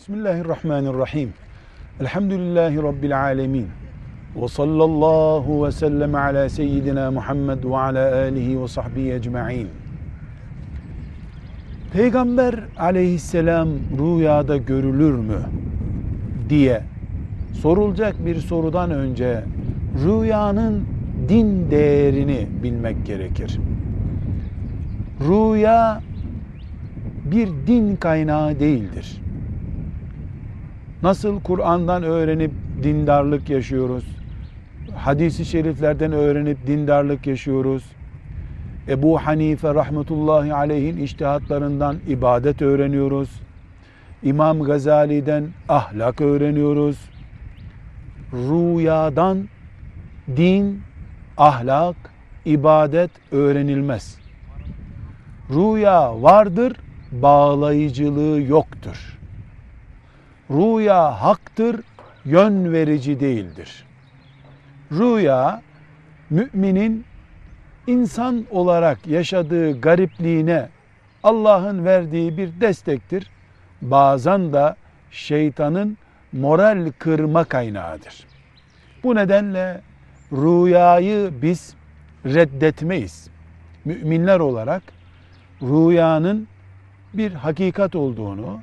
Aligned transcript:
Bismillahirrahmanirrahim. 0.00 1.32
Elhamdülillahi 2.00 2.82
Rabbil 2.82 3.20
alemin. 3.20 3.66
Ve 4.36 4.48
sallallahu 4.48 5.66
ve 5.66 5.72
sellem 5.72 6.14
ala 6.14 6.48
seyyidina 6.48 7.10
Muhammed 7.10 7.64
ve 7.64 7.76
ala 7.76 8.16
alihi 8.16 8.62
ve 8.62 8.68
sahbihi 8.68 9.12
ecma'in. 9.12 9.68
Peygamber 11.92 12.54
aleyhisselam 12.78 13.68
rüyada 13.98 14.56
görülür 14.56 15.14
mü 15.14 15.40
diye 16.48 16.82
sorulacak 17.52 18.26
bir 18.26 18.36
sorudan 18.36 18.90
önce 18.90 19.44
rüyanın 20.04 20.84
din 21.28 21.70
değerini 21.70 22.46
bilmek 22.62 23.06
gerekir. 23.06 23.60
Rüya 25.20 26.00
bir 27.24 27.48
din 27.66 27.96
kaynağı 27.96 28.60
değildir. 28.60 29.20
Nasıl 31.02 31.40
Kur'an'dan 31.40 32.02
öğrenip 32.02 32.50
dindarlık 32.82 33.50
yaşıyoruz? 33.50 34.04
Hadisi 34.96 35.44
şeriflerden 35.44 36.12
öğrenip 36.12 36.66
dindarlık 36.66 37.26
yaşıyoruz. 37.26 37.84
Ebu 38.88 39.18
Hanife 39.18 39.74
rahmetullahi 39.74 40.54
aleyhin 40.54 40.96
iştihatlarından 40.96 41.96
ibadet 42.08 42.62
öğreniyoruz. 42.62 43.30
İmam 44.22 44.62
Gazali'den 44.62 45.48
ahlak 45.68 46.20
öğreniyoruz. 46.20 47.10
Rüyadan 48.32 49.48
din, 50.36 50.82
ahlak, 51.36 51.96
ibadet 52.44 53.10
öğrenilmez. 53.32 54.18
Rüya 55.50 56.22
vardır, 56.22 56.76
bağlayıcılığı 57.12 58.40
yoktur. 58.40 59.19
Rüya 60.50 61.22
haktır, 61.22 61.80
yön 62.24 62.72
verici 62.72 63.20
değildir. 63.20 63.86
Rüya 64.92 65.62
müminin 66.30 67.04
insan 67.86 68.46
olarak 68.50 69.06
yaşadığı 69.06 69.80
garipliğine 69.80 70.68
Allah'ın 71.22 71.84
verdiği 71.84 72.36
bir 72.36 72.60
destektir. 72.60 73.30
Bazen 73.82 74.52
de 74.52 74.74
şeytanın 75.10 75.98
moral 76.32 76.92
kırma 76.98 77.44
kaynağıdır. 77.44 78.26
Bu 79.02 79.14
nedenle 79.14 79.80
rüyayı 80.32 81.30
biz 81.42 81.74
reddetmeyiz. 82.26 83.30
Müminler 83.84 84.40
olarak 84.40 84.82
rüyanın 85.62 86.48
bir 87.14 87.32
hakikat 87.32 87.94
olduğunu, 87.94 88.60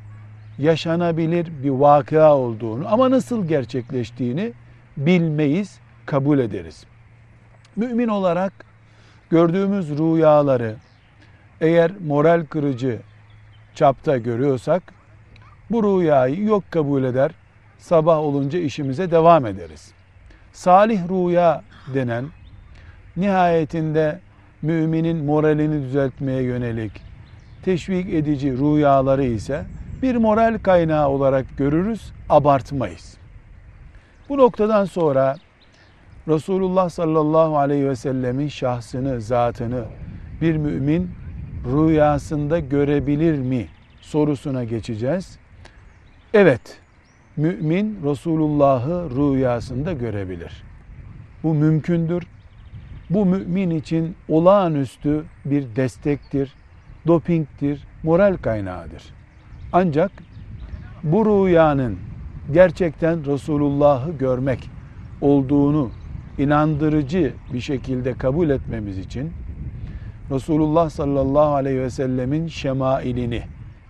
yaşanabilir 0.58 1.48
bir 1.64 1.70
vakıa 1.70 2.36
olduğunu 2.36 2.94
ama 2.94 3.12
nasıl 3.12 3.48
gerçekleştiğini 3.48 4.54
bilmeyiz, 4.98 5.80
kabul 6.06 6.40
ederiz. 6.40 6.86
Mümin 7.76 8.08
olarak 8.08 8.54
gördüğümüz 9.30 9.90
rüyaları 9.90 10.76
eğer 11.62 11.92
moral 12.08 12.46
kırıcı 12.46 13.00
çapta 13.76 14.18
görüyorsak 14.18 14.84
bu 15.72 15.84
rüyayı 15.84 16.44
yok 16.44 16.64
kabul 16.72 17.04
eder, 17.04 17.32
sabah 17.78 18.18
olunca 18.18 18.60
işimize 18.60 19.12
devam 19.12 19.46
ederiz. 19.46 19.92
Salih 20.54 21.10
rüya 21.10 21.64
denen 21.94 22.26
nihayetinde 23.18 24.20
müminin 24.62 25.26
moralini 25.26 25.84
düzeltmeye 25.84 26.42
yönelik 26.42 26.92
teşvik 27.64 28.14
edici 28.14 28.58
rüyaları 28.58 29.24
ise 29.24 29.66
bir 30.02 30.16
moral 30.16 30.60
kaynağı 30.64 31.10
olarak 31.10 31.58
görürüz, 31.58 32.12
abartmayız. 32.30 33.18
Bu 34.30 34.38
noktadan 34.38 34.86
sonra 34.86 35.36
Resulullah 36.28 36.90
sallallahu 36.90 37.58
aleyhi 37.58 37.90
ve 37.90 37.96
sellemin 37.96 38.48
şahsını, 38.48 39.22
zatını 39.22 39.86
bir 40.42 40.58
mümin 40.58 41.12
rüyasında 41.66 42.60
görebilir 42.60 43.40
mi 43.40 43.68
sorusuna 44.02 44.64
geçeceğiz. 44.64 45.40
Evet, 46.34 46.80
mümin 47.38 48.00
Resulullah'ı 48.04 49.10
rüyasında 49.10 49.94
görebilir. 49.94 50.64
Bu 51.44 51.54
mümkündür. 51.54 52.24
Bu 53.10 53.26
mümin 53.26 53.70
için 53.70 54.16
olağanüstü 54.30 55.24
bir 55.46 55.76
destektir, 55.76 56.54
dopingtir, 57.08 57.88
moral 58.04 58.38
kaynağıdır. 58.38 59.17
Ancak 59.74 60.12
bu 61.04 61.26
rüyanın 61.26 61.98
gerçekten 62.54 63.26
Resulullah'ı 63.26 64.12
görmek 64.12 64.70
olduğunu 65.22 65.90
inandırıcı 66.38 67.34
bir 67.54 67.60
şekilde 67.60 68.14
kabul 68.14 68.50
etmemiz 68.50 68.98
için 68.98 69.32
Resulullah 70.32 70.90
sallallahu 70.90 71.56
aleyhi 71.56 71.80
ve 71.80 71.90
sellemin 71.90 72.48
şemailini 72.48 73.42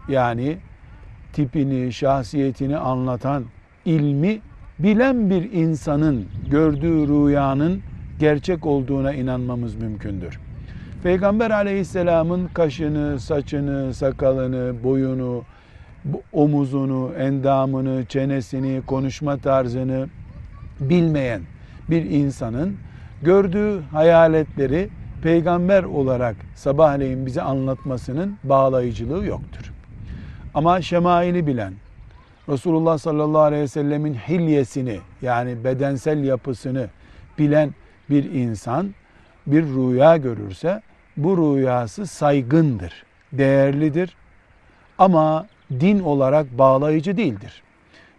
yani 0.09 0.57
tipini, 1.33 1.93
şahsiyetini 1.93 2.77
anlatan 2.77 3.43
ilmi 3.85 4.39
bilen 4.79 5.29
bir 5.29 5.51
insanın 5.51 6.25
gördüğü 6.51 7.07
rüyanın 7.07 7.81
gerçek 8.19 8.65
olduğuna 8.65 9.13
inanmamız 9.13 9.75
mümkündür. 9.75 10.39
Peygamber 11.03 11.51
aleyhisselamın 11.51 12.47
kaşını, 12.53 13.19
saçını, 13.19 13.93
sakalını, 13.93 14.83
boyunu, 14.83 15.43
omuzunu, 16.33 17.11
endamını, 17.17 18.05
çenesini, 18.05 18.81
konuşma 18.87 19.37
tarzını 19.37 20.07
bilmeyen 20.79 21.41
bir 21.89 22.05
insanın 22.05 22.77
gördüğü 23.21 23.81
hayaletleri 23.81 24.89
peygamber 25.23 25.83
olarak 25.83 26.35
sabahleyin 26.55 27.25
bize 27.25 27.41
anlatmasının 27.41 28.37
bağlayıcılığı 28.43 29.25
yoktur. 29.25 29.71
Ama 30.53 30.81
şemaili 30.81 31.47
bilen, 31.47 31.73
Resulullah 32.49 32.97
sallallahu 32.97 33.41
aleyhi 33.41 33.63
ve 33.63 33.67
sellemin 33.67 34.13
hilyesini 34.13 34.99
yani 35.21 35.63
bedensel 35.63 36.23
yapısını 36.23 36.87
bilen 37.39 37.73
bir 38.09 38.31
insan 38.31 38.93
bir 39.47 39.63
rüya 39.63 40.17
görürse 40.17 40.81
bu 41.17 41.37
rüyası 41.37 42.07
saygındır, 42.07 43.03
değerlidir 43.33 44.15
ama 44.97 45.47
din 45.71 45.99
olarak 45.99 46.57
bağlayıcı 46.57 47.17
değildir. 47.17 47.63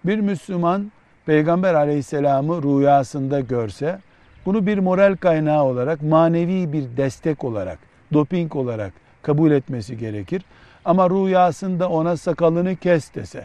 Bir 0.05 0.19
Müslüman 0.21 0.93
Peygamber 1.27 1.75
aleyhisselamı 1.75 2.63
rüyasında 2.63 3.41
görse 3.41 3.99
bunu 4.47 4.67
bir 4.67 4.79
moral 4.79 5.17
kaynağı 5.17 5.65
olarak, 5.65 6.03
manevi 6.03 6.73
bir 6.73 6.97
destek 6.97 7.45
olarak, 7.45 7.79
doping 8.13 8.57
olarak 8.57 8.93
kabul 9.23 9.51
etmesi 9.51 9.99
gerekir. 9.99 10.43
Ama 10.85 11.11
rüyasında 11.11 11.89
ona 11.89 12.17
sakalını 12.17 12.77
kes 12.77 13.15
dese, 13.15 13.45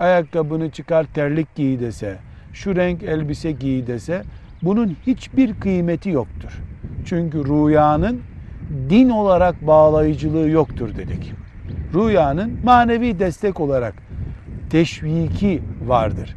ayakkabını 0.00 0.70
çıkar 0.70 1.06
terlik 1.14 1.54
giy 1.54 1.80
dese, 1.80 2.18
şu 2.52 2.76
renk 2.76 3.02
elbise 3.02 3.52
giy 3.52 3.86
dese 3.86 4.22
bunun 4.62 4.96
hiçbir 5.06 5.60
kıymeti 5.60 6.10
yoktur. 6.10 6.60
Çünkü 7.06 7.44
rüyanın 7.44 8.20
din 8.90 9.08
olarak 9.08 9.66
bağlayıcılığı 9.66 10.50
yoktur 10.50 10.96
dedik. 10.96 11.32
Rüyanın 11.94 12.58
manevi 12.64 13.18
destek 13.18 13.60
olarak 13.60 13.94
teşviki 14.70 15.62
vardır. 15.86 16.36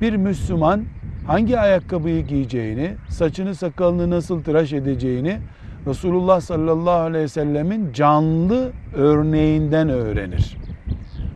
Bir 0.00 0.16
Müslüman 0.16 0.84
hangi 1.26 1.58
ayakkabıyı 1.58 2.26
giyeceğini, 2.26 2.94
saçını 3.08 3.54
sakalını 3.54 4.10
nasıl 4.10 4.42
tıraş 4.42 4.72
edeceğini 4.72 5.38
Resulullah 5.86 6.40
sallallahu 6.40 7.00
aleyhi 7.00 7.24
ve 7.24 7.28
sellemin 7.28 7.92
canlı 7.92 8.70
örneğinden 8.94 9.88
öğrenir. 9.88 10.56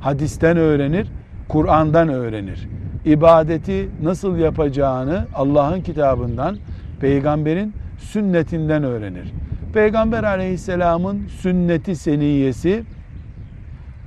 Hadisten 0.00 0.56
öğrenir, 0.56 1.08
Kur'an'dan 1.48 2.08
öğrenir. 2.08 2.68
İbadeti 3.04 3.88
nasıl 4.02 4.36
yapacağını 4.36 5.26
Allah'ın 5.34 5.80
kitabından, 5.80 6.58
peygamberin 7.00 7.74
sünnetinden 7.98 8.84
öğrenir. 8.84 9.32
Peygamber 9.74 10.24
aleyhisselamın 10.24 11.26
sünneti 11.26 11.96
seniyesi 11.96 12.84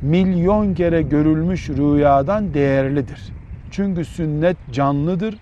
milyon 0.02 0.74
kere 0.74 1.02
görülmüş 1.02 1.70
rüyadan 1.70 2.54
değerlidir. 2.54 3.34
Çünkü 3.72 4.06
sünnet 4.06 4.58
canlıdır, 4.72 5.36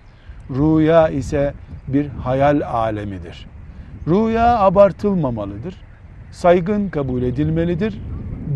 rüya 0.49 1.09
ise 1.09 1.53
bir 1.87 2.07
hayal 2.07 2.61
alemidir. 2.61 3.47
Rüya 4.07 4.59
abartılmamalıdır. 4.59 5.75
Saygın 6.31 6.89
kabul 6.89 7.23
edilmelidir. 7.23 8.01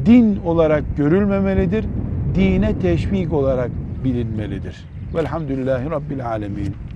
Din 0.06 0.40
olarak 0.46 0.84
görülmemelidir. 0.98 1.86
Dine 2.36 2.80
teşvik 2.80 3.34
olarak 3.34 3.70
bilinmelidir. 4.04 4.86
Velhamdülillahi 5.16 5.90
Rabbil 5.90 6.26
Alemin. 6.26 6.89